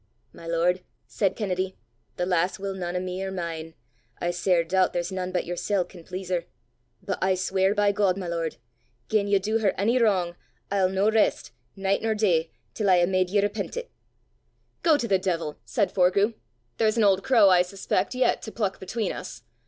[0.33, 1.77] "My lord," said Kennedy,
[2.17, 3.75] "the lass will nane o' me or mine.
[4.19, 6.45] I sair doobt there's nane but yersel' can please her.
[7.03, 8.57] But I sweir by God, my lord,
[9.09, 10.33] gien ye du her ony wrang,
[10.71, 13.91] I'll no rist, nicht nor day, till I hae made ye repent it."
[14.81, 16.33] "Go to the devil!" said Forgue;
[16.79, 19.43] "there's an old crow, I suspect, yet to pluck between us!